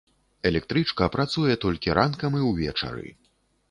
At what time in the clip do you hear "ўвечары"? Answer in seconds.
2.51-3.09